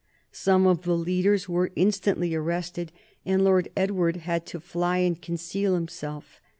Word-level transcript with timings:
Some 0.31 0.65
of 0.65 0.81
the 0.81 0.97
leaders 0.97 1.47
were 1.47 1.71
instantly 1.75 2.33
arrested, 2.33 2.91
and 3.23 3.43
Lord 3.43 3.69
Edward 3.77 4.15
had 4.15 4.47
to 4.47 4.59
fly 4.59 4.97
and 4.97 5.21
conceal 5.21 5.75
himself. 5.75 6.41